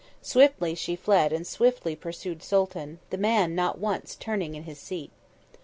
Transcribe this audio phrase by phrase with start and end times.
[0.23, 5.11] Swiftly she fled and swiftly pursued Sooltan, the man not once turning in his seat.